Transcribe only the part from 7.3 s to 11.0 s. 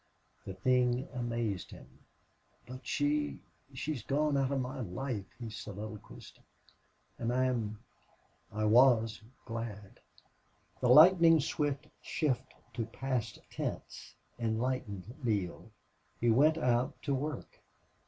I am I was glad!" The